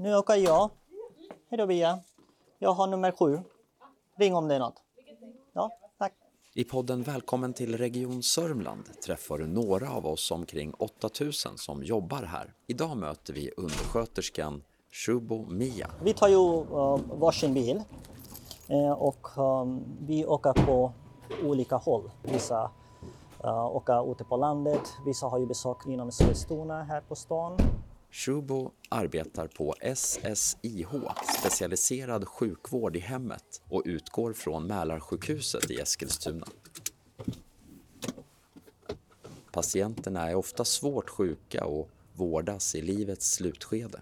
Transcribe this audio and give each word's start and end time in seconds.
Nu 0.00 0.16
åker 0.16 0.34
jag. 0.34 0.70
Hej 1.50 1.58
då 1.58 1.66
Bia. 1.66 1.98
Jag 2.58 2.72
har 2.72 2.86
nummer 2.86 3.12
sju. 3.12 3.40
Ring 4.16 4.34
om 4.34 4.48
det 4.48 4.54
är 4.54 4.58
något. 4.58 4.82
Ja, 5.52 5.70
tack. 5.98 6.12
I 6.54 6.64
podden 6.64 7.02
Välkommen 7.02 7.52
till 7.52 7.78
Region 7.78 8.22
Sörmland 8.22 8.84
träffar 9.06 9.38
du 9.38 9.46
några 9.46 9.90
av 9.90 10.06
oss 10.06 10.30
omkring 10.30 10.74
8000 10.74 11.58
som 11.58 11.84
jobbar 11.84 12.22
här. 12.22 12.54
Idag 12.66 12.96
möter 12.96 13.32
vi 13.32 13.50
undersköterskan 13.56 14.62
Shubo 14.92 15.46
Mia. 15.50 15.90
Vi 16.02 16.12
tar 16.12 16.28
ju 16.28 16.36
uh, 16.36 17.00
varsin 17.20 17.54
bil 17.54 17.82
uh, 18.70 18.92
och 18.92 19.38
um, 19.38 19.84
vi 20.00 20.26
åker 20.26 20.52
på 20.52 20.92
olika 21.44 21.76
håll. 21.76 22.10
Vissa 22.22 22.70
uh, 23.44 23.66
åker 23.66 24.12
ute 24.12 24.24
på 24.24 24.36
landet, 24.36 24.92
vissa 25.06 25.26
har 25.26 25.38
ju 25.38 25.46
besök 25.46 25.86
inom 25.86 26.12
Sollentuna 26.12 26.82
här 26.82 27.00
på 27.00 27.14
stan. 27.14 27.56
Shubo 28.12 28.70
arbetar 28.88 29.46
på 29.46 29.74
SSIH, 29.94 30.88
specialiserad 31.38 32.28
sjukvård 32.28 32.96
i 32.96 32.98
hemmet 32.98 33.62
och 33.68 33.82
utgår 33.84 34.32
från 34.32 34.66
Mälarsjukhuset 34.66 35.70
i 35.70 35.80
Eskilstuna. 35.80 36.46
Patienterna 39.52 40.30
är 40.30 40.34
ofta 40.34 40.64
svårt 40.64 41.10
sjuka 41.10 41.64
och 41.64 41.88
vårdas 42.14 42.74
i 42.74 42.82
livets 42.82 43.32
slutskede. 43.32 44.00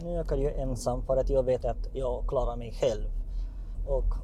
Nu 0.00 0.20
åker 0.20 0.36
jag 0.36 0.58
ensam 0.58 1.06
för 1.06 1.16
att 1.16 1.30
jag 1.30 1.42
vet 1.42 1.64
att 1.64 1.94
jag 1.94 2.28
klarar 2.28 2.56
mig 2.56 2.72
själv. 2.80 3.04
Och 3.86 4.14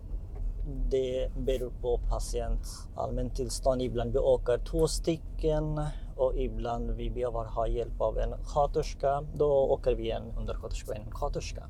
det 0.91 1.30
beror 1.36 1.70
på 1.70 2.00
patients 2.11 2.88
allmänt 2.97 3.36
tillstånd. 3.36 3.83
Ibland 3.83 4.12
vi 4.12 4.19
åker 4.19 4.59
två 4.59 4.88
stycken 4.88 5.80
och 6.16 6.37
ibland 6.37 6.91
vi 6.91 7.11
behöver 7.11 7.45
ha 7.45 7.66
hjälp 7.66 8.01
av 8.01 8.19
en 8.19 8.34
sköterska. 8.45 9.23
Då 9.34 9.47
åker 9.47 9.95
vi 9.95 10.11
en 10.11 10.23
undersköterska 10.39 10.91
och 10.91 10.97
en 10.97 11.11
sköterska. 11.11 11.69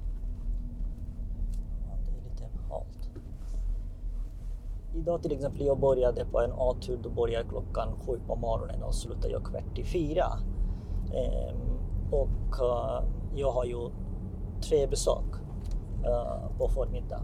Det 2.07 2.19
är 2.19 2.31
lite 2.31 2.45
halt. 2.71 3.11
Idag 4.95 5.23
till 5.23 5.33
exempel, 5.33 5.67
jag 5.67 5.81
började 5.81 6.25
på 6.25 6.41
en 6.41 6.53
A-tur. 6.57 6.99
Då 7.03 7.11
börjar 7.11 7.43
klockan 7.43 7.89
sju 8.07 8.21
på 8.27 8.37
morgonen 8.37 8.83
och 8.83 8.95
slutar 8.95 9.29
jag 9.29 9.45
kvart 9.45 9.79
i 9.79 9.85
fyra. 9.85 10.27
Ehm, 11.15 11.57
och 12.11 12.61
eh, 12.61 13.05
jag 13.35 13.53
har 13.53 13.65
ju 13.65 13.91
tre 14.69 14.87
besök 14.87 15.35
eh, 16.05 16.59
på 16.59 16.69
förmiddag. 16.69 17.23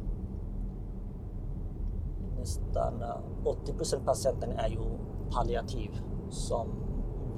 Nästan 2.39 3.03
eh, 3.03 3.17
80 3.45 3.73
procent 3.73 4.07
patienten 4.07 4.51
är 4.53 4.69
ju 4.69 4.83
palliativ 5.31 5.91
som 6.31 6.69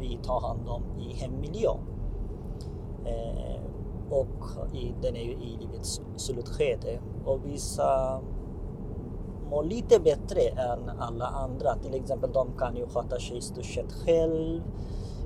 vi 0.08 0.18
tar 0.22 0.40
hand 0.40 0.68
om 0.68 0.82
i 0.98 1.14
hemmiljö. 1.14 1.70
Eh, 3.04 3.60
och 4.10 4.74
i, 4.74 4.94
den 5.02 5.16
är 5.16 5.22
ju 5.22 5.32
i 5.32 5.58
livets 5.60 6.00
slutskede. 6.16 7.00
Och 7.24 7.40
vissa 7.44 8.20
mår 9.50 9.64
lite 9.64 10.00
bättre 10.00 10.40
än 10.40 10.90
alla 10.98 11.26
andra. 11.26 11.74
Till 11.74 11.94
exempel 11.94 12.32
de 12.32 12.52
kan 12.58 12.76
ju 12.76 12.86
sköta 12.86 13.18
sig 13.18 13.36
i 13.36 13.40
stort 13.40 13.64
sett 13.64 13.92
själv. 13.92 14.62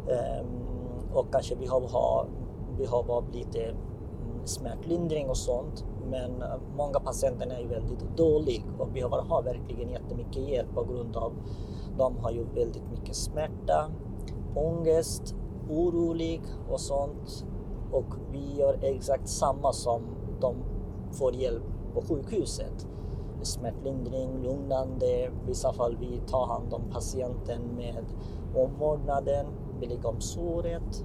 eh, 0.09 0.47
och 1.15 1.33
kanske 1.33 1.57
behöver 1.57 1.89
ha 1.89 2.27
behöver 2.79 3.23
lite 3.33 3.75
smärtlindring 4.45 5.29
och 5.29 5.37
sånt. 5.37 5.85
Men 6.11 6.42
eh, 6.42 6.59
många 6.77 7.01
patienter 7.01 7.47
är 7.47 7.61
ju 7.61 7.69
väldigt 7.69 8.17
dåliga 8.17 8.63
och 8.79 8.89
behöver 8.89 9.23
ha 9.23 9.41
verkligen 9.41 9.91
jättemycket 9.91 10.48
hjälp 10.48 10.75
på 10.75 10.85
grund 10.85 11.17
av 11.17 11.33
de 11.98 12.17
har 12.17 12.31
ju 12.31 12.45
väldigt 12.45 12.91
mycket 12.91 13.17
smärta, 13.17 13.91
ångest, 14.59 15.34
orolig 15.70 16.42
och 16.70 16.81
sånt. 16.81 17.45
Och 17.92 18.14
vi 18.33 18.56
gör 18.56 18.78
exakt 18.83 19.28
samma 19.28 19.73
som 19.73 20.03
de 20.41 20.55
får 21.12 21.34
hjälp 21.34 21.64
på 21.95 22.03
sjukhuset. 22.03 22.86
Smärtlindring, 23.42 24.42
lugnande, 24.42 25.07
i 25.07 25.30
vissa 25.46 25.73
fall 25.73 25.96
vi 26.01 26.20
tar 26.27 26.46
hand 26.46 26.74
om 26.74 26.83
patienten 26.92 27.63
med 27.77 28.05
omvårdnaden, 28.57 29.46
vi 29.80 29.86
lägger 29.86 30.08
om 30.08 30.20
såret. 30.20 31.05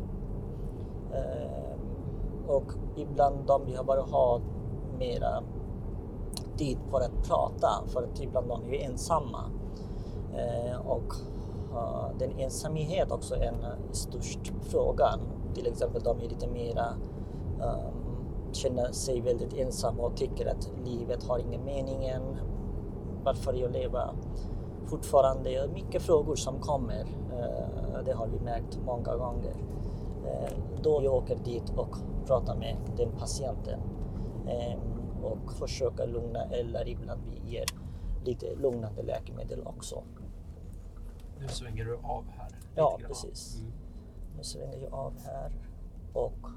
Ehm, 1.14 1.80
och 2.48 2.74
ibland 2.96 3.36
de 3.48 3.66
behöver 3.66 3.98
ha 3.98 4.40
mera 5.00 5.44
tid 6.58 6.78
för 6.92 6.98
att 6.98 7.28
prata 7.28 7.70
för 7.88 8.04
att 8.04 8.22
ibland 8.22 8.48
de 8.48 8.64
är 8.64 8.90
ensamma. 8.90 9.44
Ehm, 10.36 10.82
och 10.88 11.14
uh, 11.76 12.18
den 12.20 12.40
ensamhet 12.40 13.12
också 13.12 13.36
är 13.36 13.42
en 13.42 13.64
uh, 13.64 13.92
störst 13.92 14.54
frågan. 14.62 15.20
Till 15.54 15.68
exempel 15.68 16.04
de 16.04 16.18
är 16.18 16.30
lite 16.30 16.48
mera 16.48 16.86
um, 17.62 18.04
känner 18.54 18.92
sig 18.92 19.22
väldigt 19.22 19.54
ensamma 19.54 20.04
och 20.04 20.18
tycker 20.18 20.46
att 20.46 20.72
livet 20.86 21.24
har 21.24 21.40
ingen 21.40 21.66
mening 21.66 22.06
än. 22.06 22.38
Varför 23.24 23.54
jag 23.54 23.72
lever 23.72 24.14
fortfarande? 24.86 25.70
Mycket 25.74 26.02
frågor 26.02 26.36
som 26.36 26.60
kommer. 26.60 27.02
Uh, 27.02 28.04
det 28.06 28.14
har 28.14 28.28
vi 28.28 28.40
märkt 28.40 28.80
många 28.86 29.16
gånger. 29.16 29.56
Uh, 30.26 30.58
då 30.82 31.02
jag 31.04 31.14
åker 31.14 31.36
dit 31.36 31.74
och 31.78 31.98
pratar 32.26 32.56
med 32.56 32.78
den 32.98 33.12
patienten 33.12 33.80
um, 34.46 35.24
och 35.24 35.52
försöker 35.54 36.08
lugna 36.08 36.44
eller 36.44 36.90
ibland 36.90 37.22
vi 37.26 37.52
ger 37.52 37.66
lite 38.26 38.56
lugnande 38.56 39.04
läkemedel 39.04 39.62
också. 39.66 40.04
Nu 41.40 41.48
svänger 41.48 41.86
du 41.86 41.96
av 41.96 42.26
här. 42.30 42.52
Ja, 42.76 42.98
grann. 42.98 43.08
precis. 43.08 43.56
Mm. 43.60 43.72
Nu 44.38 44.44
svänger 44.44 44.78
jag 44.78 44.94
av 44.94 45.20
här 45.20 45.52
och 46.14 46.48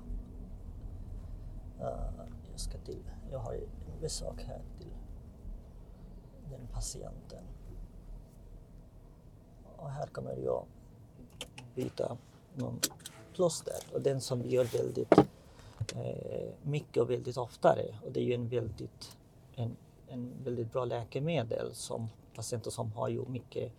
eh, 1.81 2.27
jag 2.51 2.61
ska 2.61 2.79
till, 2.79 3.03
jag 3.31 3.39
har 3.39 3.53
ju 3.53 3.69
besök 4.01 4.43
här 4.47 4.61
till 4.79 4.95
den 6.51 6.67
patienten. 6.73 7.45
Och 9.77 9.91
här 9.91 10.07
kommer 10.07 10.37
jag 10.37 10.65
byta 11.75 12.17
någon 12.55 12.81
plåster 13.35 13.75
och 13.93 14.01
den 14.01 14.21
som 14.21 14.43
vi 14.43 14.49
gör 14.49 14.65
väldigt 14.65 15.13
eh, 15.95 16.49
mycket 16.63 17.03
och 17.03 17.11
väldigt 17.11 17.37
oftare 17.37 17.99
och 18.05 18.13
det 18.13 18.21
är 18.21 18.25
ju 18.25 18.35
en 18.35 18.49
väldigt, 18.49 19.17
en, 19.55 19.77
en 20.09 20.33
väldigt 20.45 20.73
bra 20.73 20.85
läkemedel 20.85 21.75
som 21.75 22.09
patienter 22.35 22.71
som 22.71 22.93
har 22.93 23.09
ju 23.09 23.25
mycket 23.29 23.73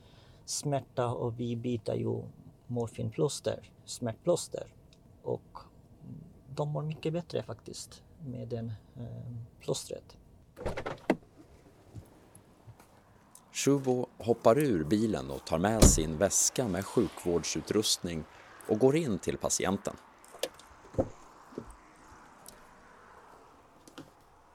smärta 0.49 1.07
och 1.07 1.39
vi 1.39 1.55
byter 1.55 1.93
ju 1.93 2.23
morfinplåster, 2.67 3.71
smärtplåster 3.85 4.73
och 5.23 5.57
de 6.55 6.69
mår 6.69 6.81
mycket 6.81 7.13
bättre 7.13 7.43
faktiskt 7.43 8.03
med 8.25 8.47
den 8.47 8.71
eh, 8.95 9.05
plåstret. 9.59 10.17
Shubo 13.51 14.07
hoppar 14.17 14.59
ur 14.59 14.83
bilen 14.83 15.31
och 15.31 15.45
tar 15.45 15.57
med 15.59 15.83
sin 15.83 16.17
väska 16.17 16.67
med 16.67 16.85
sjukvårdsutrustning 16.85 18.23
och 18.67 18.79
går 18.79 18.95
in 18.95 19.19
till 19.19 19.37
patienten. 19.37 19.95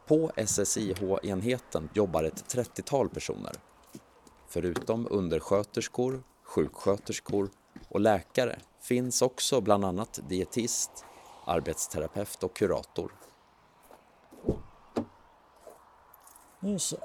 På 0.07 0.33
SSIH-enheten 0.37 1.89
jobbar 1.95 2.25
ett 2.25 2.55
30-tal 2.55 3.09
personer. 3.09 3.53
Förutom 4.53 5.09
undersköterskor, 5.11 6.23
sjuksköterskor 6.43 7.51
och 7.89 8.01
läkare 8.01 8.59
finns 8.81 9.23
också 9.23 9.61
bland 9.61 9.85
annat 9.85 10.21
dietist, 10.29 11.05
arbetsterapeut 11.45 12.43
och 12.43 12.57
kurator. 12.57 13.15
Nu 16.61 16.79
så. 16.79 16.97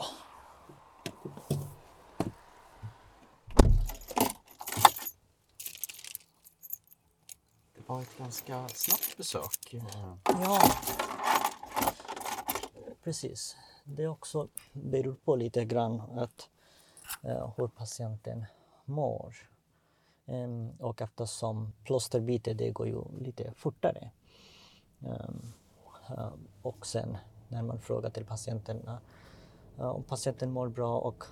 Det 7.75 7.81
var 7.86 8.02
ett 8.02 8.18
ganska 8.18 8.68
snabbt 8.68 9.18
besök. 9.18 9.75
Ja, 10.25 10.62
precis. 13.04 13.56
Det 13.83 14.07
också 14.07 14.48
beror 14.74 15.13
på 15.13 15.36
lite 15.36 15.66
grann 15.66 16.01
att, 16.01 16.50
Eh, 17.24 17.50
hur 17.57 17.68
patienten 17.68 18.45
mår. 18.86 19.36
Ehm, 20.25 20.71
och 20.80 21.01
eftersom 21.01 21.74
plåsterbyte 21.83 22.54
det 22.54 22.71
går 22.71 22.88
ju 22.88 23.04
lite 23.19 23.54
fortare. 23.54 24.12
Ehm, 25.01 25.54
eh, 26.09 26.33
och 26.62 26.86
sen 26.86 27.18
när 27.48 27.62
man 27.62 27.80
frågar 27.80 28.09
till 28.09 28.25
patienterna 28.25 29.01
eh, 29.77 29.89
om 29.89 30.04
patienten 30.04 30.51
mår 30.51 30.69
bra 30.69 31.00
och 31.00 31.24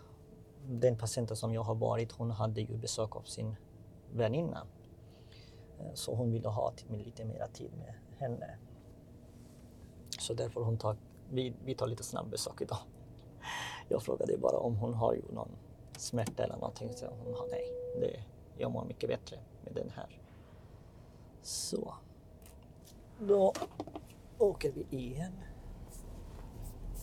den 0.67 0.97
patienten 0.97 1.37
som 1.37 1.53
jag 1.53 1.63
har 1.63 1.75
varit, 1.75 2.11
hon 2.11 2.31
hade 2.31 2.61
ju 2.61 2.77
besök 2.77 3.15
av 3.15 3.21
sin 3.21 3.55
väninna. 4.13 4.67
Så 5.93 6.15
hon 6.15 6.31
ville 6.31 6.47
ha 6.47 6.73
lite 6.87 7.25
mer 7.25 7.47
tid 7.53 7.71
med 7.77 7.93
henne. 8.17 8.57
Så 10.19 10.33
därför 10.33 10.61
hon 10.61 10.77
tar, 10.77 10.97
vi, 11.29 11.53
vi 11.65 11.75
tar 11.75 11.87
lite 11.87 12.03
snabbbesök 12.03 12.61
idag. 12.61 12.77
Jag 13.89 14.03
frågade 14.03 14.37
bara 14.37 14.57
om 14.57 14.75
hon 14.75 14.93
har 14.93 15.13
ju 15.13 15.21
någon 15.33 15.49
smärta 15.97 16.43
eller 16.43 16.55
någonting. 16.55 16.93
Så 16.93 17.05
hon 17.05 17.49
nej, 17.51 17.71
det, 17.99 18.23
jag 18.57 18.71
mår 18.71 18.85
mycket 18.85 19.09
bättre 19.09 19.37
med 19.63 19.73
den 19.73 19.91
här. 19.95 20.19
Så. 21.41 21.93
Då 23.19 23.53
åker 24.37 24.71
vi 24.71 24.97
igen. 24.97 25.33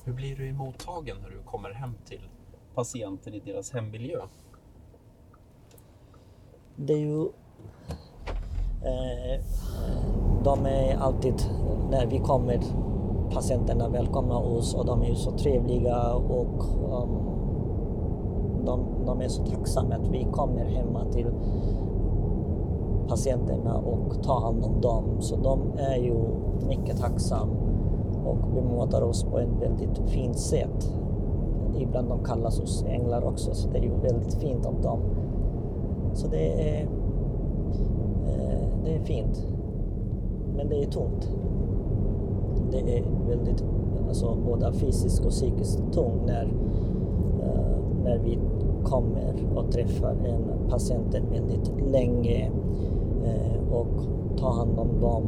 Hur 0.05 0.13
blir 0.13 0.37
du 0.37 0.49
emottagen 0.49 1.17
när 1.23 1.31
du 1.31 1.43
kommer 1.43 1.71
hem 1.71 1.95
till 2.05 2.29
patienter 2.75 3.35
i 3.35 3.41
deras 3.41 3.73
hemmiljö? 3.73 4.21
Det 6.77 6.93
är 6.93 6.99
ju... 6.99 7.23
Eh, 8.85 9.45
de 10.45 10.67
är 10.67 10.97
alltid, 10.97 11.35
när 11.91 12.07
vi 12.07 12.19
kommer, 12.19 12.61
patienterna 13.35 13.89
välkomna 13.89 14.39
oss 14.39 14.75
och 14.75 14.87
de 14.87 15.03
är 15.03 15.07
ju 15.07 15.15
så 15.15 15.39
trevliga 15.39 16.13
och 16.15 16.65
um, 17.03 17.42
de, 18.67 18.81
de 19.07 19.21
är 19.21 19.29
så 19.29 19.45
tacksamma 19.45 19.95
att 19.95 20.09
vi 20.09 20.27
kommer 20.33 20.65
hemma 20.65 21.05
till 21.13 21.27
patienterna 23.09 23.79
och 23.79 24.23
tar 24.23 24.41
hand 24.41 24.65
om 24.65 24.81
dem. 24.81 25.05
Så 25.21 25.37
de 25.37 25.61
är 25.79 25.97
ju 25.97 26.15
mycket 26.69 27.01
tacksamma 27.01 27.53
och 28.25 28.37
bemöter 28.55 29.03
oss 29.03 29.25
på 29.25 29.39
ett 29.39 29.61
väldigt 29.61 29.99
fint 30.07 30.39
sätt. 30.39 30.95
Ibland 31.79 32.09
de 32.09 32.25
kallas 32.25 32.61
oss 32.61 32.85
änglar 32.89 33.25
också, 33.25 33.55
så 33.55 33.69
det 33.69 33.79
är 33.79 33.83
ju 33.83 33.95
väldigt 34.03 34.35
fint 34.35 34.67
av 34.67 34.81
dem. 34.83 35.01
Så 36.13 36.29
det 36.29 36.79
är, 36.79 36.83
eh, 38.27 38.69
det 38.85 38.95
är 38.95 39.01
fint. 39.01 39.47
Men 40.57 40.69
det 40.69 40.83
är 40.83 40.87
tungt. 40.87 41.31
Det 42.71 42.99
är 42.99 43.05
väldigt, 43.29 43.65
alltså 44.09 44.37
både 44.47 44.73
fysiskt 44.73 45.25
och 45.25 45.31
psykiskt 45.31 45.93
tungt 45.93 46.27
när 46.27 46.49
vi 48.25 48.39
kommer 48.85 49.35
och 49.57 49.73
träffar 49.73 50.11
en 50.11 50.69
patient 50.71 51.15
väldigt 51.15 51.93
länge 51.93 52.51
eh, 53.25 53.73
och 53.73 54.03
tar 54.39 54.53
hand 54.53 54.79
om 54.79 55.01
dem 55.01 55.25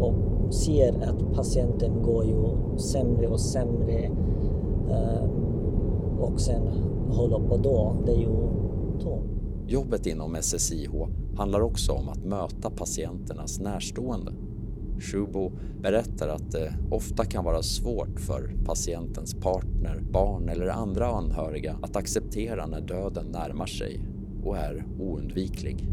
och 0.00 0.54
ser 0.54 0.88
att 0.88 1.34
patienten 1.34 2.02
går 2.02 2.24
ju 2.24 2.44
sämre 2.78 3.28
och 3.28 3.40
sämre 3.40 4.04
eh, 4.90 5.28
och 6.18 6.40
sen 6.40 6.62
håller 7.10 7.38
på 7.38 7.56
då. 7.56 7.96
Det 8.06 8.12
är 8.12 8.20
ju 8.20 8.36
tomt. 9.02 9.34
Jobbet 9.66 10.06
inom 10.06 10.36
SSIH 10.40 10.90
handlar 11.36 11.60
också 11.60 11.92
om 11.92 12.08
att 12.08 12.24
möta 12.24 12.70
patienternas 12.70 13.60
närstående. 13.60 14.32
Shubo 15.00 15.52
berättar 15.80 16.28
att 16.28 16.52
det 16.52 16.72
ofta 16.90 17.24
kan 17.24 17.44
vara 17.44 17.62
svårt 17.62 18.20
för 18.20 18.50
patientens 18.64 19.34
partner, 19.34 20.02
barn 20.10 20.48
eller 20.48 20.66
andra 20.68 21.06
anhöriga 21.06 21.76
att 21.82 21.96
acceptera 21.96 22.66
när 22.66 22.80
döden 22.80 23.26
närmar 23.26 23.66
sig 23.66 24.00
och 24.44 24.56
är 24.56 24.84
oundviklig. 24.98 25.88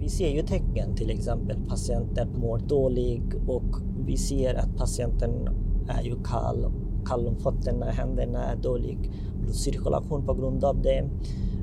Vi 0.00 0.08
ser 0.08 0.30
ju 0.30 0.42
tecken, 0.42 0.94
till 0.96 1.10
exempel 1.10 1.56
patienten 1.68 2.28
mår 2.40 2.58
dåligt 2.58 3.34
och 3.46 3.76
vi 4.06 4.16
ser 4.16 4.54
att 4.54 4.76
patienten 4.76 5.48
är 5.88 6.02
ju 6.02 6.14
kall, 6.24 6.72
kall 7.04 7.26
om 7.26 7.36
fötterna, 7.36 7.86
händerna 7.86 8.44
är 8.52 8.56
dålig 8.56 9.10
blodcirkulation 9.42 10.26
på 10.26 10.34
grund 10.34 10.64
av 10.64 10.82
det. 10.82 10.98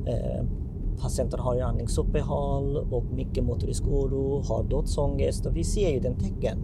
Eh, 0.06 0.44
Patienter 1.02 1.38
har 1.38 1.62
andningsuppehåll 1.62 2.78
och 2.78 3.06
mycket 3.06 3.44
motorisk 3.44 3.84
oro, 3.88 4.42
har 4.48 4.64
dödsångest 4.64 5.46
och 5.46 5.56
vi 5.56 5.64
ser 5.64 5.90
ju 5.90 6.00
den 6.00 6.16
tecken. 6.16 6.58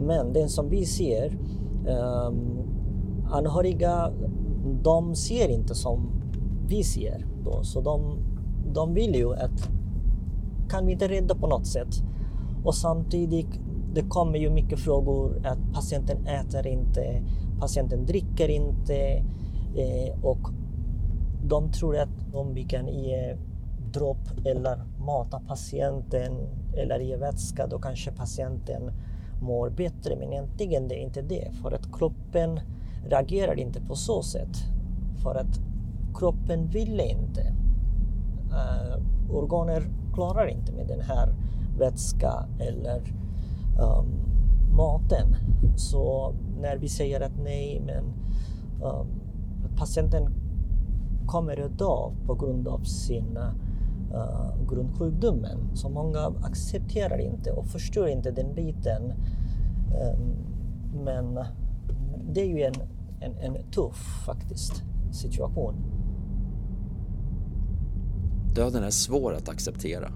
Men 0.00 0.32
den 0.32 0.48
som 0.48 0.68
vi 0.68 0.84
ser, 0.84 1.38
um, 1.88 2.58
anhöriga, 3.30 4.12
de 4.82 5.14
ser 5.14 5.48
inte 5.48 5.74
som 5.74 6.10
vi 6.68 6.82
ser. 6.82 7.26
Då. 7.44 7.62
Så 7.62 7.80
de, 7.80 8.18
de 8.74 8.94
vill 8.94 9.14
ju 9.14 9.34
att 9.34 9.68
kan 10.70 10.86
vi 10.86 10.92
inte 10.92 11.08
rädda 11.08 11.34
på 11.34 11.46
något 11.46 11.66
sätt? 11.66 12.02
Och 12.64 12.74
samtidigt, 12.74 13.60
det 13.94 14.02
kommer 14.02 14.38
ju 14.38 14.50
mycket 14.50 14.78
frågor 14.78 15.46
att 15.46 15.72
patienten 15.74 16.26
äter 16.26 16.66
inte, 16.66 17.22
patienten 17.60 18.06
dricker 18.06 18.48
inte 18.48 18.96
eh, 19.76 20.24
och 20.24 20.38
de 21.44 21.72
tror 21.72 21.96
att 21.96 22.34
om 22.34 22.54
vi 22.54 22.62
kan 22.62 22.88
ge 22.88 23.36
dropp 23.92 24.46
eller 24.46 24.84
mata 24.98 25.40
patienten 25.40 26.32
eller 26.76 27.00
ge 27.00 27.16
vätska, 27.16 27.66
då 27.66 27.78
kanske 27.78 28.10
patienten 28.10 28.90
mår 29.42 29.70
bättre. 29.70 30.16
Men 30.16 30.32
egentligen 30.32 30.88
det 30.88 30.94
är 30.94 31.04
inte 31.04 31.22
det, 31.22 31.50
för 31.62 31.72
att 31.72 31.98
kroppen 31.98 32.60
reagerar 33.08 33.58
inte 33.58 33.80
på 33.80 33.94
så 33.94 34.22
sätt. 34.22 34.56
För 35.22 35.34
att 35.34 35.60
kroppen 36.14 36.68
vill 36.68 37.00
inte. 37.00 37.54
Uh, 38.50 39.02
organer 39.36 39.82
klarar 40.14 40.46
inte 40.46 40.72
med 40.72 40.86
den 40.86 41.00
här 41.00 41.34
vätska 41.78 42.46
eller 42.58 43.02
um, 43.80 44.06
maten. 44.76 45.36
Så 45.76 46.34
när 46.60 46.76
vi 46.76 46.88
säger 46.88 47.20
att 47.20 47.38
nej, 47.42 47.82
men 47.86 48.04
um, 48.82 49.06
patienten 49.76 50.28
kommer 51.26 51.60
att 51.60 51.78
dö 51.78 52.10
på 52.26 52.34
grund 52.34 52.68
av 52.68 52.78
sin 52.78 53.36
eh, 53.36 53.50
uh, 54.14 54.68
grundsjukdomen. 54.68 55.76
Så 55.76 55.88
många 55.88 56.32
accepterar 56.42 57.18
inte 57.18 57.52
och 57.52 57.66
förstår 57.66 58.08
inte 58.08 58.30
den 58.30 58.54
biten. 58.54 59.12
Um, 60.12 60.50
men 61.04 61.44
det 62.32 62.40
är 62.40 62.46
ju 62.46 62.62
en, 62.62 62.74
en, 63.20 63.36
en 63.36 63.70
tuff 63.70 64.24
faktiskt 64.26 64.82
situation. 65.12 65.74
Döden 68.54 68.84
är 68.84 68.90
svår 68.90 69.34
att 69.34 69.48
acceptera. 69.48 70.12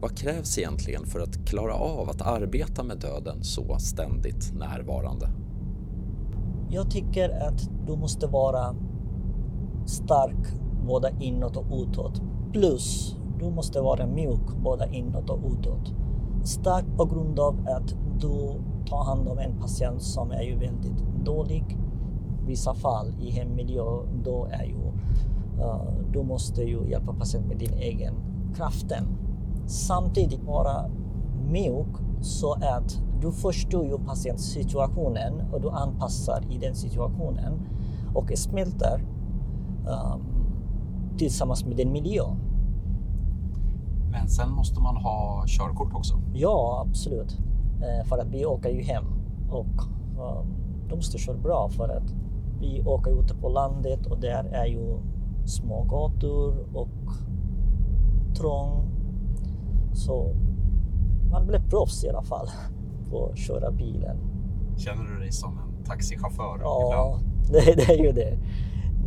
Vad 0.00 0.16
krävs 0.16 0.58
egentligen 0.58 1.06
för 1.06 1.20
att 1.20 1.46
klara 1.46 1.74
av 1.74 2.10
att 2.10 2.22
arbeta 2.22 2.82
med 2.82 2.98
döden 2.98 3.44
så 3.44 3.78
ständigt 3.78 4.52
närvarande? 4.54 5.28
Jag 6.70 6.90
tycker 6.90 7.30
att 7.48 7.70
du 7.86 7.96
måste 7.96 8.26
vara 8.26 8.74
stark 9.86 10.63
både 10.86 11.12
inåt 11.20 11.56
och 11.56 11.64
utåt. 11.70 12.22
Plus, 12.52 13.16
du 13.38 13.50
måste 13.50 13.80
vara 13.80 14.06
mjuk 14.06 14.56
både 14.62 14.88
inåt 14.92 15.30
och 15.30 15.38
utåt. 15.52 15.92
Stark 16.44 16.84
på 16.96 17.04
grund 17.04 17.40
av 17.40 17.68
att 17.68 17.94
du 18.20 18.60
tar 18.86 19.04
hand 19.04 19.28
om 19.28 19.38
en 19.38 19.60
patient 19.60 20.02
som 20.02 20.30
är 20.30 20.42
ju 20.42 20.58
väldigt 20.58 21.24
dålig. 21.24 21.78
I 22.42 22.46
vissa 22.46 22.74
fall 22.74 23.14
i 23.20 23.30
hemmiljö, 23.30 23.84
då 24.24 24.48
är 24.50 24.64
ju, 24.64 24.86
uh, 25.64 25.82
du 26.12 26.22
måste 26.22 26.62
ju 26.62 26.90
hjälpa 26.90 27.12
patienten 27.12 27.48
med 27.48 27.58
din 27.58 27.78
egen 27.78 28.14
kraften. 28.56 29.04
Samtidigt 29.66 30.44
vara 30.44 30.90
mjuk 31.50 31.96
så 32.20 32.52
att 32.52 32.98
du 33.20 33.32
förstår 33.32 33.84
ju 33.84 33.98
patientsituationen 33.98 35.42
och 35.52 35.60
du 35.60 35.70
anpassar 35.70 36.44
i 36.50 36.58
den 36.58 36.74
situationen 36.74 37.60
och 38.14 38.32
smälter 38.34 39.00
um, 39.86 40.33
tillsammans 41.18 41.64
med 41.64 41.76
den 41.76 41.92
miljön. 41.92 42.36
Men 44.10 44.28
sen 44.28 44.50
måste 44.50 44.80
man 44.80 44.96
ha 44.96 45.44
körkort 45.46 45.94
också? 45.94 46.20
Ja, 46.34 46.84
absolut. 46.88 47.38
Eh, 47.80 48.06
för 48.08 48.18
att 48.18 48.28
vi 48.28 48.46
åker 48.46 48.68
ju 48.68 48.82
hem 48.82 49.04
och 49.50 49.82
um, 50.18 50.54
de 50.88 50.94
måste 50.94 51.18
köra 51.18 51.36
bra 51.36 51.68
för 51.68 51.88
att 51.88 52.14
vi 52.60 52.82
åker 52.86 53.20
ute 53.20 53.34
på 53.34 53.48
landet 53.48 54.06
och 54.06 54.20
där 54.20 54.44
är 54.44 54.66
ju 54.66 54.98
små 55.44 55.82
gator 55.82 56.66
och 56.74 56.88
trång. 58.36 58.88
Så 59.92 60.34
man 61.30 61.46
blir 61.46 61.58
proffs 61.58 62.04
i 62.04 62.08
alla 62.08 62.22
fall 62.22 62.46
på 63.10 63.26
att 63.26 63.38
köra 63.38 63.70
bilen. 63.70 64.16
Känner 64.76 65.04
du 65.04 65.18
dig 65.18 65.32
som 65.32 65.58
en 65.58 65.84
taxichaufför 65.84 66.58
ja, 66.62 67.18
Det, 67.52 67.74
det 67.76 67.92
är 67.92 68.04
ju 68.04 68.12
det. 68.12 68.38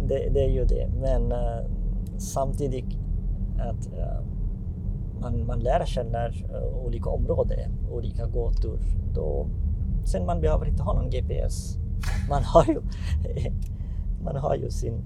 det. 0.08 0.30
Det 0.34 0.46
är 0.46 0.50
ju 0.50 0.66
det. 0.66 0.90
Men 1.02 1.32
uh, 1.32 1.77
samtidigt 2.18 2.98
att 3.60 3.88
uh, 3.88 4.22
man, 5.22 5.46
man 5.46 5.60
lär 5.60 5.86
känna 5.86 6.28
uh, 6.28 6.86
olika 6.86 7.10
områden, 7.10 7.72
olika 7.92 8.26
gator. 8.26 8.80
Då, 9.14 9.48
sen 10.06 10.26
man 10.26 10.42
behöver 10.42 10.68
inte 10.68 10.84
ha 10.84 10.94
någon 10.94 11.10
GPS. 11.10 11.78
Man 12.30 12.44
har 12.44 12.66
ju, 12.66 12.82
man 14.24 14.36
har 14.36 14.56
ju 14.56 14.72
sin 14.72 15.06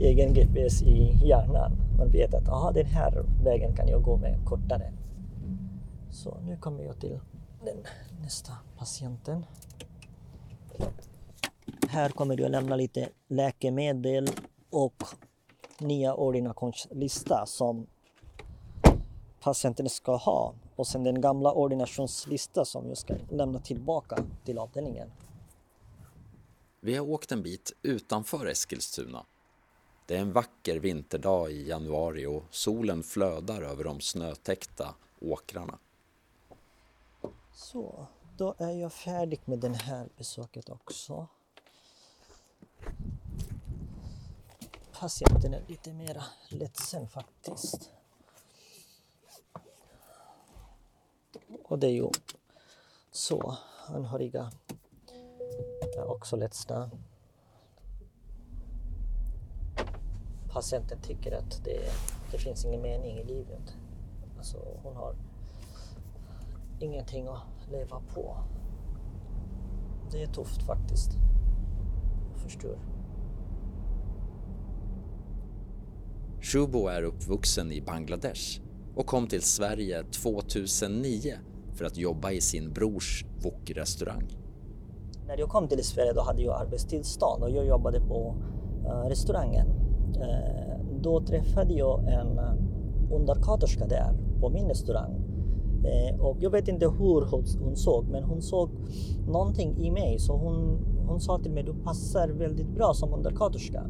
egen 0.00 0.34
GPS 0.34 0.82
i 0.82 1.18
hjärnan. 1.24 1.72
Man 1.98 2.10
vet 2.10 2.34
att 2.34 2.48
aha, 2.48 2.72
den 2.72 2.86
här 2.86 3.24
vägen 3.44 3.76
kan 3.76 3.88
jag 3.88 4.02
gå 4.02 4.16
med 4.16 4.44
kortare. 4.44 4.92
Så 6.10 6.36
nu 6.46 6.56
kommer 6.56 6.84
jag 6.84 7.00
till 7.00 7.20
den 7.64 7.76
nästa 8.22 8.52
patienten. 8.78 9.44
Här 11.88 12.08
kommer 12.08 12.40
jag 12.40 12.50
lämna 12.50 12.76
lite 12.76 13.08
läkemedel 13.28 14.28
och 14.70 15.04
nya 15.80 16.14
ordinationslista 16.14 17.46
som 17.46 17.86
patienten 19.40 19.88
ska 19.88 20.16
ha 20.16 20.54
och 20.76 20.86
sen 20.86 21.04
den 21.04 21.20
gamla 21.20 21.52
ordinationslista 21.52 22.64
som 22.64 22.88
jag 22.88 22.98
ska 22.98 23.14
lämna 23.30 23.58
tillbaka 23.58 24.18
till 24.44 24.58
avdelningen. 24.58 25.10
Vi 26.80 26.96
har 26.96 27.10
åkt 27.10 27.32
en 27.32 27.42
bit 27.42 27.72
utanför 27.82 28.46
Eskilstuna. 28.46 29.26
Det 30.06 30.16
är 30.16 30.20
en 30.20 30.32
vacker 30.32 30.78
vinterdag 30.78 31.50
i 31.50 31.68
januari 31.68 32.26
och 32.26 32.42
solen 32.50 33.02
flödar 33.02 33.62
över 33.62 33.84
de 33.84 34.00
snötäckta 34.00 34.94
åkrarna. 35.20 35.78
Så, 37.54 38.06
då 38.36 38.54
är 38.58 38.72
jag 38.72 38.92
färdig 38.92 39.40
med 39.44 39.58
det 39.58 39.76
här 39.76 40.08
besöket 40.16 40.70
också. 40.70 41.28
Patienten 45.04 45.54
är 45.54 45.62
lite 45.68 45.92
mer 45.92 46.22
ledsen 46.48 47.08
faktiskt. 47.08 47.90
Och 51.64 51.78
det 51.78 51.86
är 51.86 51.90
ju 51.90 52.10
så 53.10 53.56
anhöriga 53.86 54.50
är 55.96 56.10
också 56.10 56.36
ledsna. 56.36 56.90
Patienten 60.48 60.98
tycker 61.02 61.32
att 61.32 61.64
det, 61.64 61.90
det 62.30 62.38
finns 62.38 62.64
ingen 62.64 62.82
mening 62.82 63.18
i 63.18 63.24
livet. 63.24 63.76
Alltså 64.38 64.78
hon 64.82 64.96
har 64.96 65.16
ingenting 66.80 67.28
att 67.28 67.70
leva 67.70 68.00
på. 68.14 68.36
Det 70.10 70.22
är 70.22 70.26
tufft 70.26 70.62
faktiskt. 70.62 71.10
Jag 72.32 72.40
förstår. 72.40 72.93
Shubo 76.44 76.86
är 76.86 77.02
uppvuxen 77.02 77.72
i 77.72 77.80
Bangladesh 77.80 78.60
och 78.94 79.06
kom 79.06 79.26
till 79.26 79.42
Sverige 79.42 80.02
2009 80.02 81.34
för 81.72 81.84
att 81.84 81.96
jobba 81.96 82.30
i 82.30 82.40
sin 82.40 82.72
brors 82.72 83.24
wok-restaurang. 83.42 84.36
När 85.26 85.38
jag 85.38 85.48
kom 85.48 85.68
till 85.68 85.84
Sverige 85.84 86.12
då 86.12 86.20
hade 86.20 86.42
jag 86.42 86.60
arbetstillstånd 86.60 87.42
och 87.42 87.50
jag 87.50 87.66
jobbade 87.66 88.00
på 88.00 88.34
eh, 88.86 89.08
restaurangen. 89.08 89.66
Eh, 90.20 90.78
då 91.00 91.20
träffade 91.20 91.74
jag 91.74 92.12
en 92.12 92.40
undersköterska 93.12 93.86
där 93.86 94.14
på 94.40 94.50
min 94.50 94.68
restaurang. 94.68 95.14
Eh, 95.84 96.20
och 96.20 96.36
jag 96.40 96.50
vet 96.50 96.68
inte 96.68 96.86
hur 96.86 97.30
hon, 97.30 97.44
hon, 97.60 97.76
såg 97.76 98.08
men 98.08 98.24
hon 98.24 98.42
såg 98.42 98.70
någonting 99.28 99.78
i 99.78 99.90
mig 99.90 100.18
så 100.18 100.36
hon, 100.36 100.78
hon 101.06 101.20
sa 101.20 101.38
till 101.38 101.52
mig 101.52 101.62
du 101.62 101.74
passar 101.74 102.28
väldigt 102.28 102.68
bra 102.68 102.94
som 102.94 103.14
undersköterska. 103.14 103.86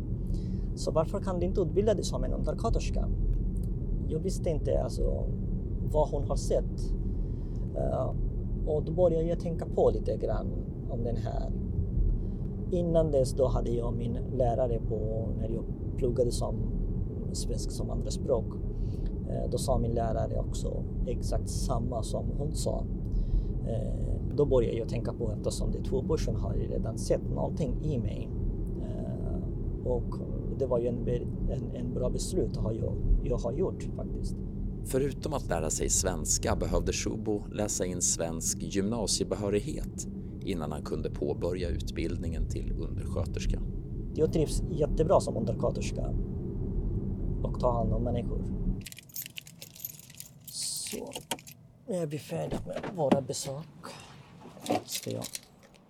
Så 0.75 0.90
varför 0.90 1.21
kan 1.21 1.40
du 1.40 1.47
inte 1.47 1.61
utbilda 1.61 1.95
dig 1.95 2.04
som 2.04 2.25
en 2.25 2.33
undersköterska? 2.33 3.09
Jag 4.09 4.19
visste 4.19 4.50
inte 4.50 4.83
alltså, 4.83 5.25
vad 5.93 6.09
hon 6.09 6.25
har 6.25 6.37
sett. 6.37 6.95
Uh, 7.76 8.14
och 8.66 8.85
då 8.85 8.93
började 8.93 9.25
jag 9.25 9.40
tänka 9.40 9.66
på 9.66 9.90
lite 9.90 10.16
grann 10.16 10.47
om 10.90 11.04
den 11.04 11.16
här. 11.16 11.50
Innan 12.71 13.11
dess 13.11 13.33
då 13.33 13.47
hade 13.47 13.71
jag 13.71 13.95
min 13.95 14.19
lärare 14.33 14.81
på 14.88 15.28
när 15.40 15.49
jag 15.49 15.64
pluggade 15.97 16.31
som 16.31 16.54
svensk 17.33 17.71
som 17.71 17.90
andraspråk. 17.90 18.47
Uh, 19.28 19.37
eh, 19.37 19.50
då 19.50 19.59
sa 19.59 19.78
min 19.78 19.93
lärare 19.93 20.38
också 20.38 20.83
exakt 21.07 21.49
samma 21.49 22.02
som 22.02 22.25
hon 22.38 22.54
sa. 22.54 22.85
Uh, 23.69 24.37
då 24.37 24.45
började 24.45 24.78
jag 24.78 24.88
tänka 24.88 25.12
på 25.12 25.31
eftersom 25.31 25.73
de 25.73 25.83
två 25.83 26.02
börsen 26.02 26.37
har 26.37 26.52
redan 26.52 26.99
sett 26.99 27.31
någonting 27.35 27.75
i 27.83 27.99
mig. 27.99 28.31
Och 29.85 30.14
det 30.58 30.66
var 30.66 30.78
ju 30.78 30.87
en, 30.87 31.08
en, 31.50 31.76
en 31.76 31.94
bra 31.94 32.11
beslut 32.11 32.50
jag, 32.56 32.94
jag 33.25 33.37
har 33.37 33.52
gjort 33.52 33.82
faktiskt. 33.96 34.37
Förutom 34.87 35.32
att 35.32 35.49
lära 35.49 35.70
sig 35.70 35.90
svenska 35.90 36.56
behövde 36.56 36.92
Shubo 36.92 37.42
läsa 37.52 37.87
in 37.87 38.02
svensk 38.02 38.62
gymnasiebehörighet 38.62 40.06
innan 40.40 40.73
han 40.73 40.82
kunde 40.82 41.11
påbörja 41.11 41.68
utbildningen 41.68 42.49
till 42.49 42.73
undersköterska. 42.73 43.61
Jag 44.14 44.32
trivs 44.32 44.62
jättebra 44.70 45.20
som 45.20 45.37
undersköterska 45.37 46.14
och 47.42 47.61
tar 47.61 47.73
hand 47.73 47.92
om 47.92 48.02
människor. 48.02 48.44
Så, 50.46 51.12
nu 51.88 51.94
är 51.94 52.06
vi 52.06 52.18
färdiga 52.18 52.61
med 52.66 52.80
våra 52.96 53.20
besök. 53.20 53.84
Ska 54.84 55.11
jag 55.11 55.25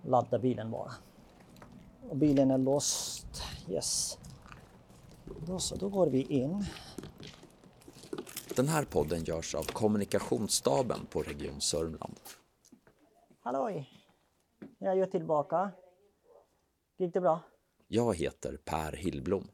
ladda 0.02 0.38
bilen 0.38 0.70
bara. 0.70 0.92
Och 2.10 2.16
bilen 2.16 2.50
är 2.50 2.58
låst. 2.58 3.42
Yes. 3.68 4.18
Då 5.24 5.58
så, 5.58 5.76
då 5.76 5.88
går 5.88 6.06
vi 6.06 6.22
in. 6.22 6.64
Den 8.56 8.68
här 8.68 8.84
podden 8.84 9.24
görs 9.24 9.54
av 9.54 9.62
kommunikationsstaben 9.62 11.06
på 11.10 11.22
Region 11.22 11.60
Sörmland. 11.60 12.20
Halloj! 13.40 13.88
Jag 14.78 14.98
är 14.98 15.06
tillbaka. 15.06 15.70
Gick 16.98 17.14
det 17.14 17.20
bra? 17.20 17.40
Jag 17.88 18.16
heter 18.16 18.56
Per 18.64 18.92
Hillblom. 18.92 19.48